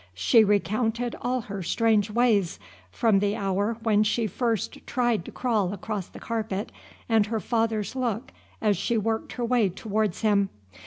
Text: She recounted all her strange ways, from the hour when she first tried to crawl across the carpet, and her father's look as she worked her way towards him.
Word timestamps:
She 0.15 0.43
recounted 0.43 1.15
all 1.21 1.41
her 1.41 1.61
strange 1.61 2.09
ways, 2.09 2.57
from 2.89 3.19
the 3.19 3.35
hour 3.35 3.77
when 3.83 4.01
she 4.01 4.25
first 4.25 4.87
tried 4.87 5.23
to 5.25 5.31
crawl 5.31 5.73
across 5.73 6.07
the 6.07 6.19
carpet, 6.19 6.71
and 7.07 7.27
her 7.27 7.39
father's 7.39 7.95
look 7.95 8.31
as 8.63 8.77
she 8.77 8.97
worked 8.97 9.33
her 9.33 9.45
way 9.45 9.69
towards 9.69 10.21
him. 10.21 10.49